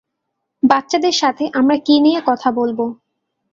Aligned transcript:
বাচ্চাদের 0.63 1.15
সাথে 1.17 1.43
আমরা 1.53 1.75
কী 1.77 1.95
নিয়ে 1.99 2.19
কথা 2.25 2.49
বলবো? 2.51 2.85